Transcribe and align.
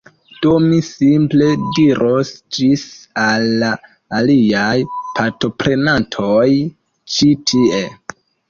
Do, 0.43 0.51
mi 0.69 0.77
simple 0.85 1.49
diros 1.79 2.31
ĝis 2.57 2.87
al 3.25 3.45
la 3.65 3.69
aliaj 4.21 4.75
partoprenantoj 5.21 6.43
ĉi 7.19 7.31
tie 7.53 7.85